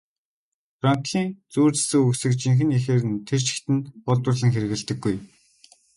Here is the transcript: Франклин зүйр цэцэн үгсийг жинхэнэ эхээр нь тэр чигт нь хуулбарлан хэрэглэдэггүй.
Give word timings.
Франклин 0.79 1.29
зүйр 1.53 1.73
цэцэн 1.77 1.99
үгсийг 2.07 2.33
жинхэнэ 2.41 2.73
эхээр 2.79 3.03
нь 3.11 3.23
тэр 3.27 3.41
чигт 3.47 3.67
нь 3.73 3.87
хуулбарлан 4.05 4.51
хэрэглэдэггүй. 4.51 5.15